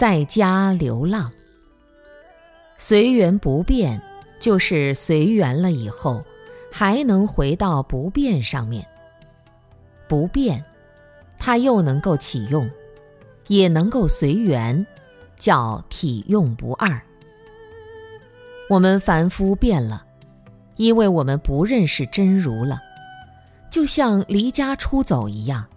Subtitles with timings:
[0.00, 1.30] 在家流浪，
[2.78, 4.00] 随缘不变，
[4.38, 6.24] 就是随缘了以后，
[6.72, 8.82] 还能回到不变上面。
[10.08, 10.64] 不变，
[11.36, 12.66] 它又能够启用，
[13.48, 14.86] 也能够随缘，
[15.36, 16.98] 叫体用不二。
[18.70, 20.02] 我们凡夫变了，
[20.76, 22.80] 因为我们不认识真如了，
[23.70, 25.68] 就像离家出走一样。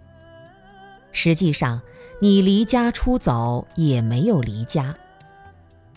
[1.14, 1.80] 实际上。
[2.20, 4.94] 你离家出走也没有离家，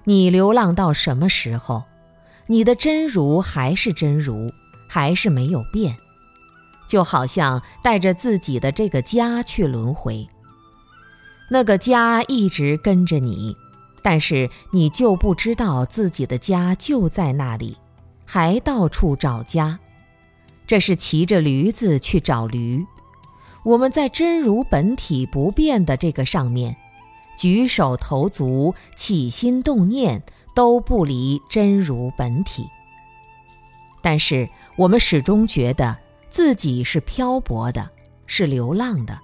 [0.03, 1.83] 你流浪到什么时候，
[2.47, 4.51] 你的真如还是真如，
[4.89, 5.95] 还是没有变，
[6.89, 10.27] 就好像带着自己的这个家去轮回。
[11.49, 13.55] 那个家一直跟着你，
[14.01, 17.77] 但是你就不知道自己的家就在那里，
[18.25, 19.79] 还到处找家，
[20.65, 22.85] 这是骑着驴子去找驴。
[23.67, 26.73] 我们在真如本体不变的这个上面，
[27.35, 30.23] 举手投足、起心动念
[30.55, 32.65] 都不离真如本体。
[34.01, 35.97] 但是我们始终觉得
[36.29, 37.89] 自己是漂泊的，
[38.25, 39.19] 是流浪的，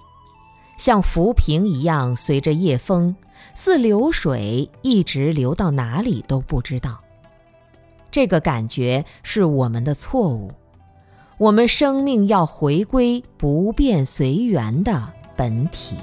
[0.76, 3.16] 像浮萍一样随着夜风，
[3.54, 7.02] 似流水，一直流到哪里都不知道。
[8.10, 10.52] 这个感觉是我们的错误。
[11.38, 15.96] 我们生命要回归不变随缘的本体。